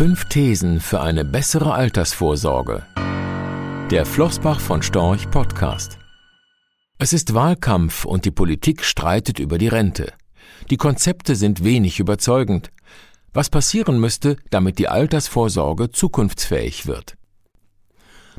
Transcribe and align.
Fünf 0.00 0.24
Thesen 0.30 0.80
für 0.80 1.02
eine 1.02 1.26
bessere 1.26 1.74
Altersvorsorge. 1.74 2.86
Der 3.90 4.06
Flossbach 4.06 4.58
von 4.58 4.82
Storch 4.82 5.30
Podcast. 5.30 5.98
Es 6.96 7.12
ist 7.12 7.34
Wahlkampf 7.34 8.06
und 8.06 8.24
die 8.24 8.30
Politik 8.30 8.82
streitet 8.82 9.38
über 9.38 9.58
die 9.58 9.68
Rente. 9.68 10.14
Die 10.70 10.78
Konzepte 10.78 11.36
sind 11.36 11.64
wenig 11.64 12.00
überzeugend. 12.00 12.70
Was 13.34 13.50
passieren 13.50 14.00
müsste, 14.00 14.36
damit 14.48 14.78
die 14.78 14.88
Altersvorsorge 14.88 15.90
zukunftsfähig 15.90 16.86
wird? 16.86 17.18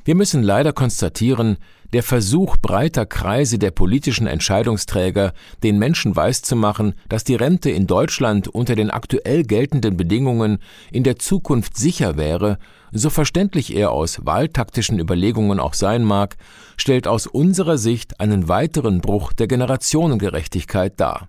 Wir 0.04 0.16
müssen 0.16 0.42
leider 0.42 0.74
konstatieren, 0.74 1.58
der 1.94 2.02
Versuch 2.02 2.58
breiter 2.58 3.06
Kreise 3.06 3.60
der 3.60 3.72
politischen 3.72 4.26
Entscheidungsträger, 4.26 5.34
den 5.62 5.78
Menschen 5.78 6.16
weiszumachen, 6.16 6.96
dass 7.10 7.24
die 7.24 7.36
Rente 7.36 7.70
in 7.70 7.86
Deutschland 7.86 8.48
unter 8.48 8.76
den 8.76 8.90
aktuell 8.90 9.44
geltenden 9.44 9.98
Bedingungen 9.98 10.58
in 10.92 11.04
der 11.04 11.18
Zukunft 11.18 11.78
sicher 11.78 12.18
wäre, 12.18 12.58
so 12.92 13.10
verständlich 13.10 13.76
er 13.76 13.92
aus 13.92 14.26
wahltaktischen 14.26 15.00
Überlegungen 15.00 15.60
auch 15.60 15.74
sein 15.74 16.04
mag, 16.04 16.38
stellt 16.78 17.08
aus 17.08 17.28
unserer 17.28 17.78
Sicht 17.78 18.20
einen 18.20 18.48
weiteren 18.48 19.02
Bruch 19.02 19.34
der 19.34 19.48
Generationengerechtigkeit 19.48 21.00
dar. 21.00 21.28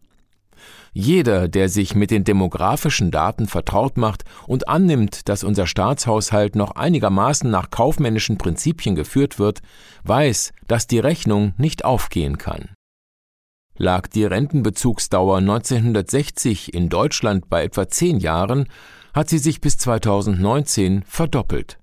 Jeder, 0.95 1.49
der 1.49 1.71
sich 1.71 1.95
mit 1.95 2.11
den 2.11 2.25
demografischen 2.25 3.11
Daten 3.11 3.47
vertraut 3.47 3.97
macht 3.97 4.25
und 4.47 4.69
annimmt, 4.69 5.29
dass 5.29 5.43
unser 5.43 5.67
Staatshaushalt 5.67 6.55
noch 6.55 6.73
einigermaßen 6.73 7.51
nach 7.51 7.71
kaufmännischen 7.71 8.37
Prinzipien 8.37 8.95
geführt 8.95 9.39
wird, 9.39 9.61
weiß, 10.05 10.53
dass 10.69 10.87
die 10.87 10.99
Rechnung 10.99 11.55
nicht 11.57 11.87
aufgehen 11.87 12.37
kann. 12.37 12.69
Lag 13.79 14.07
die 14.07 14.27
Rentenbezugsdauer 14.27 15.39
1960 15.39 16.75
in 16.75 16.91
Deutschland 16.91 17.49
bei 17.49 17.65
etwa 17.65 17.89
zehn 17.89 18.19
Jahren, 18.19 18.69
hat 19.15 19.31
sie 19.31 19.39
sich 19.39 19.63
bis 19.63 19.79
2019 19.79 21.05
verdoppelt. 21.07 21.79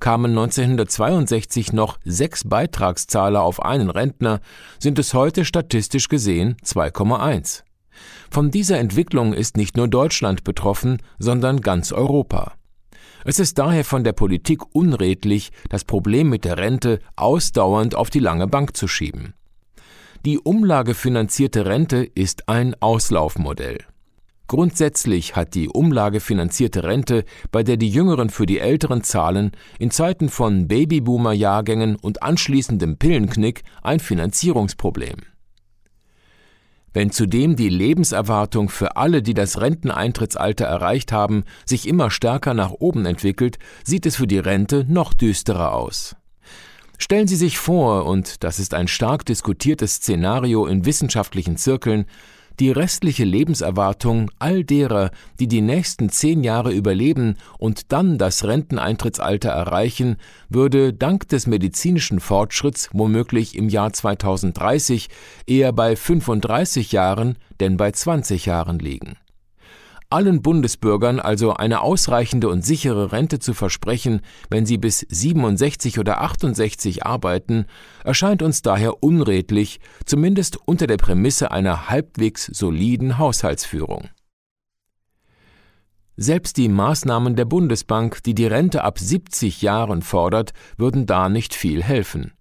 Kamen 0.00 0.30
1962 0.30 1.74
noch 1.74 1.98
sechs 2.04 2.44
Beitragszahler 2.48 3.42
auf 3.42 3.62
einen 3.62 3.90
Rentner, 3.90 4.40
sind 4.78 4.98
es 4.98 5.12
heute 5.12 5.44
statistisch 5.44 6.08
gesehen 6.08 6.56
2,1. 6.64 7.67
Von 8.30 8.50
dieser 8.50 8.78
Entwicklung 8.78 9.32
ist 9.32 9.56
nicht 9.56 9.76
nur 9.76 9.88
Deutschland 9.88 10.44
betroffen, 10.44 10.98
sondern 11.18 11.60
ganz 11.60 11.92
Europa. 11.92 12.52
Es 13.24 13.38
ist 13.38 13.58
daher 13.58 13.84
von 13.84 14.04
der 14.04 14.12
Politik 14.12 14.74
unredlich, 14.74 15.50
das 15.68 15.84
Problem 15.84 16.28
mit 16.28 16.44
der 16.44 16.58
Rente 16.58 17.00
ausdauernd 17.16 17.94
auf 17.94 18.10
die 18.10 18.20
lange 18.20 18.46
Bank 18.46 18.76
zu 18.76 18.88
schieben. 18.88 19.34
Die 20.24 20.38
umlagefinanzierte 20.38 21.66
Rente 21.66 22.08
ist 22.14 22.48
ein 22.48 22.74
Auslaufmodell. 22.80 23.78
Grundsätzlich 24.48 25.36
hat 25.36 25.54
die 25.54 25.68
umlagefinanzierte 25.68 26.82
Rente, 26.82 27.24
bei 27.52 27.62
der 27.62 27.76
die 27.76 27.90
Jüngeren 27.90 28.30
für 28.30 28.46
die 28.46 28.58
Älteren 28.58 29.02
zahlen, 29.04 29.52
in 29.78 29.90
Zeiten 29.90 30.30
von 30.30 30.66
Babyboomer-Jahrgängen 30.68 31.96
und 31.96 32.22
anschließendem 32.22 32.96
Pillenknick 32.96 33.62
ein 33.82 34.00
Finanzierungsproblem. 34.00 35.16
Wenn 36.92 37.10
zudem 37.10 37.56
die 37.56 37.68
Lebenserwartung 37.68 38.68
für 38.68 38.96
alle, 38.96 39.22
die 39.22 39.34
das 39.34 39.60
Renteneintrittsalter 39.60 40.64
erreicht 40.64 41.12
haben, 41.12 41.44
sich 41.64 41.86
immer 41.86 42.10
stärker 42.10 42.54
nach 42.54 42.70
oben 42.70 43.04
entwickelt, 43.06 43.58
sieht 43.84 44.06
es 44.06 44.16
für 44.16 44.26
die 44.26 44.38
Rente 44.38 44.84
noch 44.88 45.12
düsterer 45.12 45.74
aus. 45.74 46.16
Stellen 46.98 47.28
Sie 47.28 47.36
sich 47.36 47.58
vor, 47.58 48.06
und 48.06 48.42
das 48.42 48.58
ist 48.58 48.74
ein 48.74 48.88
stark 48.88 49.24
diskutiertes 49.24 49.96
Szenario 49.96 50.66
in 50.66 50.84
wissenschaftlichen 50.84 51.56
Zirkeln, 51.56 52.06
die 52.60 52.70
restliche 52.70 53.24
Lebenserwartung 53.24 54.30
all 54.38 54.64
derer, 54.64 55.10
die 55.38 55.48
die 55.48 55.60
nächsten 55.60 56.08
zehn 56.08 56.42
Jahre 56.42 56.72
überleben 56.72 57.36
und 57.58 57.92
dann 57.92 58.18
das 58.18 58.44
Renteneintrittsalter 58.44 59.50
erreichen, 59.50 60.16
würde 60.48 60.92
dank 60.92 61.28
des 61.28 61.46
medizinischen 61.46 62.20
Fortschritts 62.20 62.90
womöglich 62.92 63.56
im 63.56 63.68
Jahr 63.68 63.92
2030 63.92 65.08
eher 65.46 65.72
bei 65.72 65.96
35 65.96 66.92
Jahren 66.92 67.36
denn 67.60 67.76
bei 67.76 67.90
20 67.90 68.46
Jahren 68.46 68.78
liegen 68.78 69.16
allen 70.10 70.42
Bundesbürgern 70.42 71.20
also 71.20 71.54
eine 71.54 71.82
ausreichende 71.82 72.48
und 72.48 72.64
sichere 72.64 73.12
Rente 73.12 73.38
zu 73.38 73.52
versprechen, 73.52 74.20
wenn 74.48 74.64
sie 74.64 74.78
bis 74.78 75.00
67 75.00 75.98
oder 75.98 76.20
68 76.22 77.04
arbeiten, 77.04 77.66
erscheint 78.04 78.42
uns 78.42 78.62
daher 78.62 79.02
unredlich, 79.02 79.80
zumindest 80.06 80.58
unter 80.66 80.86
der 80.86 80.96
Prämisse 80.96 81.50
einer 81.50 81.88
halbwegs 81.90 82.46
soliden 82.46 83.18
Haushaltsführung. 83.18 84.08
Selbst 86.16 86.56
die 86.56 86.68
Maßnahmen 86.68 87.36
der 87.36 87.44
Bundesbank, 87.44 88.22
die 88.24 88.34
die 88.34 88.46
Rente 88.46 88.82
ab 88.82 88.98
70 88.98 89.62
Jahren 89.62 90.02
fordert, 90.02 90.52
würden 90.76 91.06
da 91.06 91.28
nicht 91.28 91.54
viel 91.54 91.82
helfen. 91.82 92.32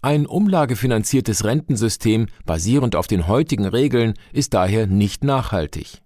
Ein 0.00 0.26
umlagefinanziertes 0.26 1.44
Rentensystem 1.44 2.26
basierend 2.44 2.96
auf 2.96 3.06
den 3.06 3.28
heutigen 3.28 3.66
Regeln 3.66 4.14
ist 4.32 4.54
daher 4.54 4.86
nicht 4.86 5.22
nachhaltig. 5.24 6.01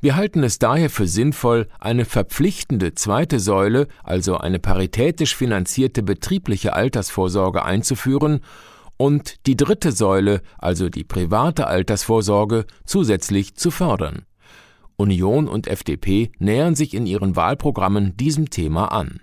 Wir 0.00 0.16
halten 0.16 0.42
es 0.42 0.58
daher 0.58 0.90
für 0.90 1.06
sinnvoll, 1.06 1.68
eine 1.78 2.04
verpflichtende 2.04 2.94
zweite 2.94 3.40
Säule, 3.40 3.88
also 4.02 4.36
eine 4.36 4.58
paritätisch 4.58 5.36
finanzierte 5.36 6.02
betriebliche 6.02 6.72
Altersvorsorge 6.72 7.64
einzuführen 7.64 8.40
und 8.96 9.46
die 9.46 9.56
dritte 9.56 9.92
Säule, 9.92 10.42
also 10.58 10.88
die 10.88 11.04
private 11.04 11.66
Altersvorsorge, 11.66 12.66
zusätzlich 12.84 13.54
zu 13.54 13.70
fördern. 13.70 14.26
Union 14.96 15.48
und 15.48 15.66
FDP 15.66 16.30
nähern 16.38 16.74
sich 16.74 16.94
in 16.94 17.06
ihren 17.06 17.34
Wahlprogrammen 17.34 18.16
diesem 18.16 18.50
Thema 18.50 18.92
an. 18.92 19.20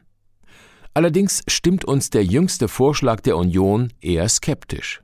Allerdings 0.94 1.44
stimmt 1.48 1.86
uns 1.86 2.10
der 2.10 2.26
jüngste 2.26 2.68
Vorschlag 2.68 3.22
der 3.22 3.38
Union 3.38 3.94
eher 4.02 4.28
skeptisch. 4.28 5.02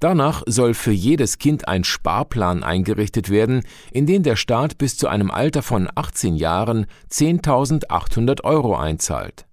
Danach 0.00 0.42
soll 0.46 0.72
für 0.72 0.92
jedes 0.92 1.36
Kind 1.36 1.68
ein 1.68 1.84
Sparplan 1.84 2.62
eingerichtet 2.64 3.28
werden, 3.28 3.62
in 3.92 4.06
den 4.06 4.22
der 4.22 4.36
Staat 4.36 4.78
bis 4.78 4.96
zu 4.96 5.08
einem 5.08 5.30
Alter 5.30 5.62
von 5.62 5.88
18 5.94 6.36
Jahren 6.36 6.86
10.800 7.10 8.42
Euro 8.44 8.76
einzahlt. 8.76 9.46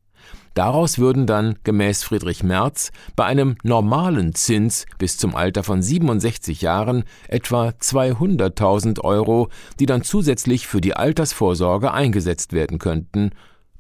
Daraus 0.54 0.98
würden 0.98 1.28
dann, 1.28 1.60
gemäß 1.64 2.04
Friedrich 2.04 2.44
Merz, 2.44 2.92
bei 3.16 3.26
einem 3.26 3.58
normalen 3.62 4.34
Zins 4.34 4.88
bis 4.98 5.18
zum 5.18 5.36
Alter 5.36 5.64
von 5.64 5.84
67 5.84 6.62
Jahren 6.62 7.04
etwa 7.28 7.68
200.000 7.68 9.02
Euro, 9.02 9.50
die 9.80 9.86
dann 9.86 10.02
zusätzlich 10.02 10.66
für 10.66 10.82
die 10.82 10.96
Altersvorsorge 10.96 11.94
eingesetzt 11.94 12.54
werden 12.54 12.80
könnten, 12.80 13.32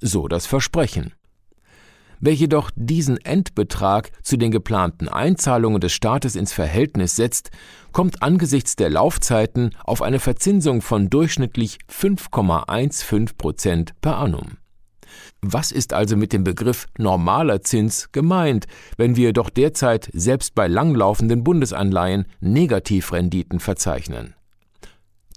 so 0.02 0.28
das 0.28 0.46
Versprechen. 0.46 1.14
Wer 2.20 2.34
jedoch 2.34 2.72
diesen 2.76 3.18
Endbetrag 3.18 4.12
zu 4.24 4.38
den 4.38 4.52
geplanten 4.52 5.08
Einzahlungen 5.08 5.80
des 5.80 5.94
Staates 5.94 6.36
ins 6.36 6.52
Verhältnis 6.52 7.16
setzt, 7.16 7.52
kommt 7.92 8.24
angesichts 8.24 8.76
der 8.76 8.90
Laufzeiten 8.90 9.72
auf 9.84 10.02
eine 10.02 10.20
Verzinsung 10.20 10.82
von 10.82 11.10
durchschnittlich 11.10 11.78
5,15 11.92 13.38
Prozent 13.38 13.94
per 14.02 14.18
annum. 14.18 14.58
Was 15.42 15.72
ist 15.72 15.94
also 15.94 16.18
mit 16.18 16.34
dem 16.34 16.44
Begriff 16.44 16.88
normaler 16.98 17.62
Zins 17.62 18.12
gemeint, 18.12 18.66
wenn 18.98 19.16
wir 19.16 19.34
doch 19.34 19.50
derzeit 19.50 20.10
selbst 20.14 20.56
bei 20.56 20.68
langlaufenden 20.68 21.44
Bundesanleihen 21.44 22.26
Negativrenditen 22.40 23.60
verzeichnen? 23.60 24.34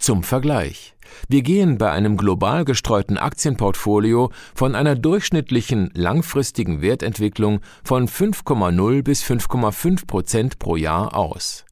Zum 0.01 0.23
Vergleich. 0.23 0.95
Wir 1.29 1.43
gehen 1.43 1.77
bei 1.77 1.91
einem 1.91 2.17
global 2.17 2.65
gestreuten 2.65 3.19
Aktienportfolio 3.19 4.31
von 4.55 4.75
einer 4.75 4.95
durchschnittlichen 4.95 5.91
langfristigen 5.93 6.81
Wertentwicklung 6.81 7.61
von 7.85 8.09
5,0 8.09 9.03
bis 9.03 9.23
5,5 9.23 10.07
Prozent 10.07 10.59
pro 10.59 10.77
Jahr 10.77 11.15
aus. 11.15 11.67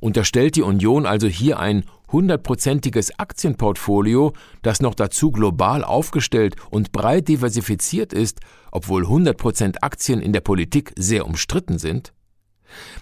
Unterstellt 0.00 0.56
die 0.56 0.62
Union 0.62 1.06
also 1.06 1.28
hier 1.28 1.58
ein 1.60 1.84
hundertprozentiges 2.12 3.18
Aktienportfolio, 3.18 4.34
das 4.60 4.82
noch 4.82 4.94
dazu 4.94 5.30
global 5.30 5.82
aufgestellt 5.82 6.56
und 6.68 6.92
breit 6.92 7.28
diversifiziert 7.28 8.12
ist, 8.12 8.40
obwohl 8.70 9.04
100 9.04 9.34
Prozent 9.34 9.82
Aktien 9.82 10.20
in 10.20 10.34
der 10.34 10.42
Politik 10.42 10.92
sehr 10.96 11.26
umstritten 11.26 11.78
sind? 11.78 12.12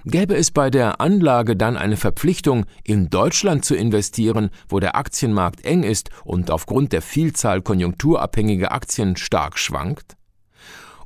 Gäbe 0.04 0.36
es 0.36 0.50
bei 0.50 0.70
der 0.70 1.00
Anlage 1.00 1.56
dann 1.56 1.76
eine 1.76 1.96
Verpflichtung, 1.96 2.66
in 2.84 3.10
Deutschland 3.10 3.64
zu 3.64 3.74
investieren, 3.74 4.50
wo 4.68 4.80
der 4.80 4.96
Aktienmarkt 4.96 5.64
eng 5.64 5.82
ist 5.82 6.10
und 6.24 6.50
aufgrund 6.50 6.92
der 6.92 7.02
Vielzahl 7.02 7.62
konjunkturabhängiger 7.62 8.72
Aktien 8.72 9.16
stark 9.16 9.58
schwankt? 9.58 10.16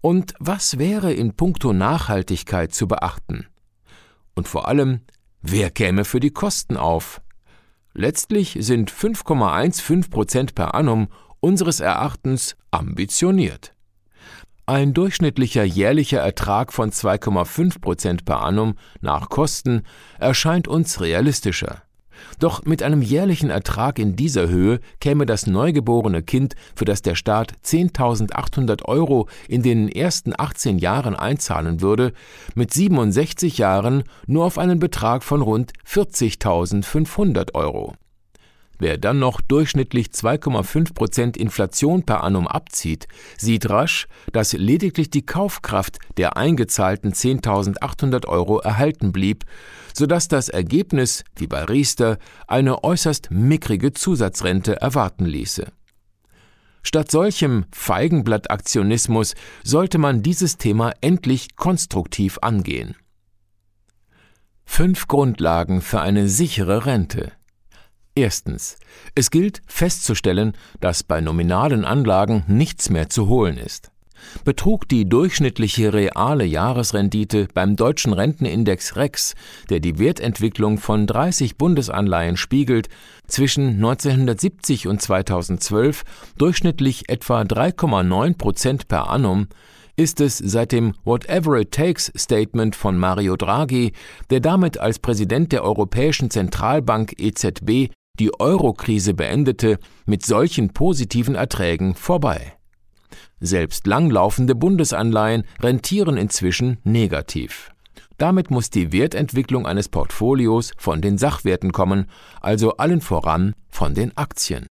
Und 0.00 0.34
was 0.38 0.78
wäre 0.78 1.12
in 1.12 1.34
puncto 1.34 1.72
Nachhaltigkeit 1.72 2.74
zu 2.74 2.86
beachten? 2.86 3.46
Und 4.34 4.48
vor 4.48 4.68
allem, 4.68 5.00
wer 5.40 5.70
käme 5.70 6.04
für 6.04 6.20
die 6.20 6.32
Kosten 6.32 6.76
auf? 6.76 7.20
Letztlich 7.94 8.58
sind 8.60 8.90
5,15 8.90 10.10
Prozent 10.10 10.54
per 10.54 10.74
annum 10.74 11.08
unseres 11.40 11.80
Erachtens 11.80 12.56
ambitioniert. 12.70 13.74
Ein 14.66 14.94
durchschnittlicher 14.94 15.64
jährlicher 15.64 16.20
Ertrag 16.20 16.72
von 16.72 16.90
2,5 16.90 17.82
Prozent 17.82 18.24
per 18.24 18.40
annum 18.40 18.76
nach 19.02 19.28
Kosten 19.28 19.82
erscheint 20.18 20.68
uns 20.68 21.02
realistischer. 21.02 21.82
Doch 22.38 22.64
mit 22.64 22.82
einem 22.82 23.02
jährlichen 23.02 23.50
Ertrag 23.50 23.98
in 23.98 24.16
dieser 24.16 24.48
Höhe 24.48 24.80
käme 25.00 25.26
das 25.26 25.46
neugeborene 25.46 26.22
Kind, 26.22 26.54
für 26.74 26.86
das 26.86 27.02
der 27.02 27.14
Staat 27.14 27.52
10.800 27.62 28.86
Euro 28.86 29.28
in 29.48 29.62
den 29.62 29.86
ersten 29.86 30.32
18 30.34 30.78
Jahren 30.78 31.14
einzahlen 31.14 31.82
würde, 31.82 32.14
mit 32.54 32.72
67 32.72 33.58
Jahren 33.58 34.04
nur 34.26 34.46
auf 34.46 34.56
einen 34.56 34.78
Betrag 34.78 35.24
von 35.24 35.42
rund 35.42 35.74
40.500 35.86 37.54
Euro. 37.54 37.94
Wer 38.84 38.98
dann 38.98 39.18
noch 39.18 39.40
durchschnittlich 39.40 40.08
2,5 40.08 40.92
Prozent 40.92 41.36
Inflation 41.38 42.02
per 42.02 42.22
annum 42.22 42.46
abzieht, 42.46 43.08
sieht 43.38 43.70
rasch, 43.70 44.08
dass 44.30 44.52
lediglich 44.52 45.08
die 45.08 45.24
Kaufkraft 45.24 45.96
der 46.18 46.36
eingezahlten 46.36 47.14
10.800 47.14 48.26
Euro 48.26 48.58
erhalten 48.58 49.10
blieb, 49.10 49.46
sodass 49.94 50.28
das 50.28 50.50
Ergebnis, 50.50 51.24
wie 51.34 51.46
bei 51.46 51.64
Riester, 51.64 52.18
eine 52.46 52.84
äußerst 52.84 53.30
mickrige 53.30 53.94
Zusatzrente 53.94 54.82
erwarten 54.82 55.24
ließe. 55.24 55.72
Statt 56.82 57.10
solchem 57.10 57.64
Feigenblattaktionismus 57.72 59.34
sollte 59.62 59.96
man 59.96 60.22
dieses 60.22 60.58
Thema 60.58 60.92
endlich 61.00 61.56
konstruktiv 61.56 62.38
angehen. 62.42 62.96
Fünf 64.66 65.08
Grundlagen 65.08 65.80
für 65.80 66.02
eine 66.02 66.28
sichere 66.28 66.84
Rente. 66.84 67.32
Erstens. 68.16 68.78
Es 69.16 69.30
gilt 69.30 69.60
festzustellen, 69.66 70.52
dass 70.80 71.02
bei 71.02 71.20
nominalen 71.20 71.84
Anlagen 71.84 72.44
nichts 72.46 72.88
mehr 72.88 73.10
zu 73.10 73.28
holen 73.28 73.56
ist. 73.56 73.90
Betrug 74.44 74.88
die 74.88 75.08
durchschnittliche 75.08 75.92
reale 75.92 76.44
Jahresrendite 76.44 77.48
beim 77.52 77.74
deutschen 77.74 78.12
Rentenindex 78.12 78.96
REX, 78.96 79.34
der 79.68 79.80
die 79.80 79.98
Wertentwicklung 79.98 80.78
von 80.78 81.06
30 81.08 81.58
Bundesanleihen 81.58 82.36
spiegelt, 82.36 82.88
zwischen 83.26 83.68
1970 83.74 84.86
und 84.86 85.02
2012 85.02 86.04
durchschnittlich 86.38 87.08
etwa 87.08 87.42
3,9 87.42 88.38
Prozent 88.38 88.88
per 88.88 89.10
annum, 89.10 89.48
ist 89.96 90.20
es 90.20 90.38
seit 90.38 90.72
dem 90.72 90.94
Whatever 91.04 91.60
it 91.60 91.72
takes 91.72 92.12
Statement 92.16 92.74
von 92.74 92.96
Mario 92.96 93.36
Draghi, 93.36 93.92
der 94.30 94.40
damit 94.40 94.78
als 94.78 94.98
Präsident 94.98 95.52
der 95.52 95.64
Europäischen 95.64 96.30
Zentralbank 96.30 97.14
EZB 97.18 97.90
die 98.18 98.38
Eurokrise 98.38 99.14
beendete, 99.14 99.78
mit 100.06 100.24
solchen 100.24 100.72
positiven 100.72 101.34
Erträgen 101.34 101.94
vorbei. 101.94 102.56
Selbst 103.40 103.86
langlaufende 103.86 104.54
Bundesanleihen 104.54 105.44
rentieren 105.60 106.16
inzwischen 106.16 106.78
negativ. 106.84 107.70
Damit 108.16 108.50
muss 108.50 108.70
die 108.70 108.92
Wertentwicklung 108.92 109.66
eines 109.66 109.88
Portfolios 109.88 110.72
von 110.78 111.02
den 111.02 111.18
Sachwerten 111.18 111.72
kommen, 111.72 112.06
also 112.40 112.76
allen 112.76 113.00
voran 113.00 113.54
von 113.68 113.94
den 113.94 114.16
Aktien. 114.16 114.66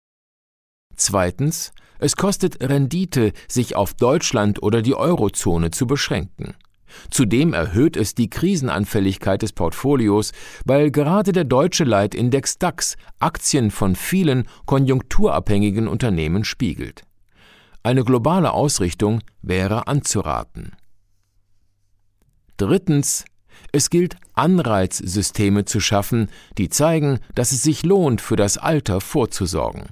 Zweitens, 0.96 1.72
es 2.00 2.16
kostet 2.16 2.62
Rendite, 2.62 3.32
sich 3.48 3.76
auf 3.76 3.94
Deutschland 3.94 4.62
oder 4.62 4.82
die 4.82 4.96
Eurozone 4.96 5.72
zu 5.72 5.88
beschränken. 5.88 6.56
Zudem 7.10 7.54
erhöht 7.54 7.98
es 7.98 8.16
die 8.16 8.30
Krisenanfälligkeit 8.30 9.42
des 9.42 9.54
Portfolios, 9.54 10.32
weil 10.66 10.92
gerade 10.92 11.32
der 11.32 11.44
deutsche 11.44 11.84
Leitindex 11.84 12.58
DAX 12.58 12.96
Aktien 13.20 13.72
von 13.72 13.96
vielen 13.96 14.48
konjunkturabhängigen 14.66 15.88
Unternehmen 15.88 16.44
spiegelt. 16.44 17.04
Eine 17.84 18.04
globale 18.04 18.52
Ausrichtung 18.54 19.22
wäre 19.42 19.88
anzuraten. 19.88 20.74
Drittens. 22.58 23.26
Es 23.72 23.90
gilt, 23.90 24.16
Anreizsysteme 24.34 25.66
zu 25.66 25.80
schaffen, 25.80 26.30
die 26.58 26.70
zeigen, 26.70 27.20
dass 27.36 27.52
es 27.52 27.62
sich 27.62 27.84
lohnt, 27.84 28.22
für 28.22 28.36
das 28.36 28.58
Alter 28.58 29.02
vorzusorgen. 29.02 29.90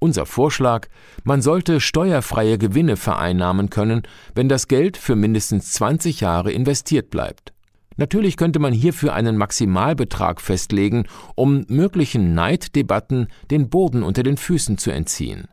Unser 0.00 0.24
Vorschlag, 0.24 0.88
man 1.24 1.42
sollte 1.42 1.78
steuerfreie 1.78 2.56
Gewinne 2.56 2.96
vereinnahmen 2.96 3.68
können, 3.68 4.02
wenn 4.34 4.48
das 4.48 4.66
Geld 4.66 4.96
für 4.96 5.14
mindestens 5.14 5.72
20 5.72 6.22
Jahre 6.22 6.50
investiert 6.52 7.10
bleibt. 7.10 7.52
Natürlich 7.98 8.38
könnte 8.38 8.60
man 8.60 8.72
hierfür 8.72 9.12
einen 9.12 9.36
Maximalbetrag 9.36 10.40
festlegen, 10.40 11.04
um 11.34 11.66
möglichen 11.68 12.34
Neiddebatten 12.34 13.28
den 13.50 13.68
Boden 13.68 14.02
unter 14.02 14.22
den 14.22 14.38
Füßen 14.38 14.78
zu 14.78 14.90
entziehen. 14.90 15.48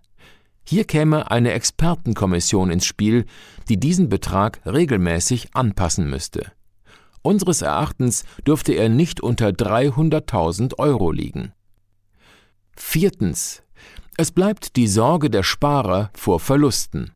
Hier 0.64 0.86
käme 0.86 1.30
eine 1.30 1.52
Expertenkommission 1.52 2.72
ins 2.72 2.86
Spiel, 2.86 3.26
die 3.68 3.78
diesen 3.78 4.08
Betrag 4.08 4.62
regelmäßig 4.66 5.56
anpassen 5.56 6.10
müsste. 6.10 6.54
Unseres 7.22 7.62
Erachtens 7.62 8.24
dürfte 8.46 8.72
er 8.72 8.88
nicht 8.88 9.20
unter 9.20 9.50
300.000 9.50 10.80
Euro 10.80 11.12
liegen. 11.12 11.52
Viertens. 12.78 13.64
Es 14.20 14.32
bleibt 14.32 14.78
die 14.78 14.88
Sorge 14.88 15.30
der 15.30 15.44
Sparer 15.44 16.10
vor 16.16 16.40
Verlusten. 16.40 17.12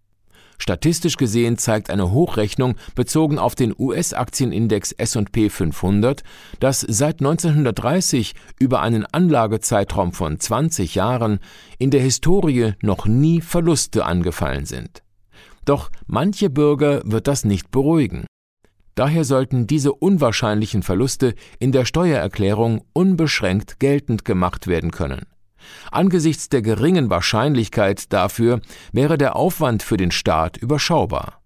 Statistisch 0.60 1.18
gesehen 1.18 1.58
zeigt 1.58 1.90
eine 1.90 2.12
Hochrechnung 2.12 2.76
bezogen 2.94 3.40
auf 3.40 3.56
den 3.56 3.74
US-Aktienindex 3.76 4.92
SP 5.02 5.50
500, 5.50 6.22
dass 6.60 6.82
seit 6.82 7.20
1930 7.20 8.36
über 8.60 8.84
einen 8.84 9.08
Anlagezeitraum 9.08 10.14
von 10.14 10.40
20 10.40 10.94
Jahren 10.94 11.40
in 11.80 11.90
der 11.90 12.02
Historie 12.02 12.74
noch 12.84 13.08
nie 13.08 13.42
Verluste 13.42 14.06
angefallen 14.06 14.68
sind. 14.68 15.02
Doch 15.66 15.90
manche 16.06 16.52
Bürger 16.52 17.02
wird 17.04 17.26
das 17.26 17.46
nicht 17.46 17.72
beruhigen. 17.72 18.28
Daher 18.94 19.26
sollten 19.26 19.66
diese 19.66 19.94
unwahrscheinlichen 19.94 20.84
Verluste 20.84 21.34
in 21.58 21.72
der 21.72 21.86
Steuererklärung 21.86 22.84
unbeschränkt 22.94 23.80
geltend 23.80 24.24
gemacht 24.24 24.68
werden 24.68 24.92
können. 24.92 25.26
Angesichts 25.92 26.50
der 26.50 26.62
geringen 26.62 27.10
Wahrscheinlichkeit 27.10 28.12
dafür 28.14 28.62
wäre 28.92 29.18
der 29.18 29.36
Aufwand 29.36 29.84
für 29.84 29.98
den 29.98 30.12
Staat 30.12 30.58
überschaubar. 30.58 31.42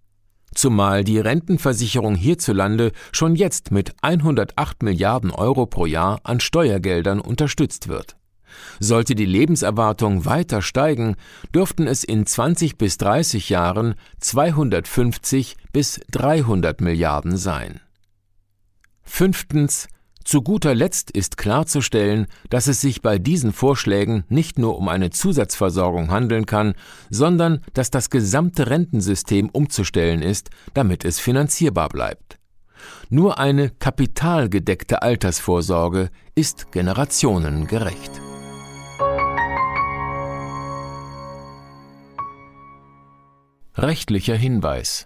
Zumal 0.54 1.04
die 1.04 1.20
Rentenversicherung 1.20 2.16
hierzulande 2.16 2.94
schon 3.12 3.36
jetzt 3.36 3.72
mit 3.72 3.94
108 4.02 4.84
Milliarden 4.84 5.32
Euro 5.32 5.66
pro 5.66 5.86
Jahr 5.86 6.22
an 6.24 6.40
Steuergeldern 6.40 7.20
unterstützt 7.20 7.90
wird. 7.90 8.16
Sollte 8.80 9.16
die 9.16 9.26
Lebenserwartung 9.26 10.24
weiter 10.24 10.62
steigen, 10.62 11.18
dürften 11.54 11.88
es 11.88 12.06
in 12.06 12.26
20 12.26 12.78
bis 12.78 12.98
30 12.98 13.50
Jahren 13.50 13.96
250 14.22 15.58
bis 15.74 16.00
300 16.12 16.80
Milliarden 16.80 17.36
sein. 17.36 17.82
Fünftens 19.04 19.88
zu 20.26 20.42
guter 20.42 20.74
Letzt 20.74 21.12
ist 21.12 21.38
klarzustellen, 21.38 22.26
dass 22.50 22.66
es 22.66 22.82
sich 22.82 23.04
bei 23.04 23.20
diesen 23.20 23.54
Vorschlägen 23.54 24.26
nicht 24.28 24.58
nur 24.58 24.78
um 24.78 24.90
eine 24.90 25.12
Zusatzversorgung 25.12 26.10
handeln 26.10 26.48
kann, 26.48 26.74
sondern 27.12 27.62
dass 27.74 27.92
das 27.92 28.10
gesamte 28.10 28.70
Rentensystem 28.70 29.50
umzustellen 29.50 30.24
ist, 30.24 30.50
damit 30.74 31.06
es 31.06 31.20
finanzierbar 31.20 31.90
bleibt. 31.90 32.40
Nur 33.10 33.38
eine 33.38 33.70
kapitalgedeckte 33.70 35.04
Altersvorsorge 35.04 36.10
ist 36.34 36.72
generationengerecht. 36.72 38.12
Rechtlicher 43.78 44.36
Hinweis 44.36 45.06